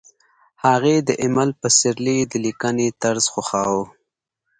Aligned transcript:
هغې 0.65 0.95
د 1.07 1.09
ایمل 1.23 1.49
پسرلي 1.61 2.19
د 2.31 2.33
لیکنې 2.45 2.87
طرز 3.01 3.25
خوښاوه 3.33 3.83